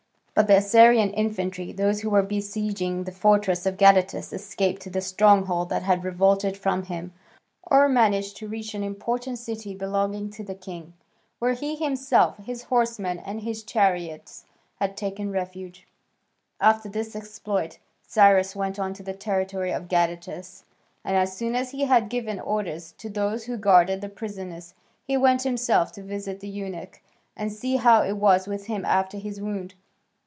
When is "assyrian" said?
0.57-1.11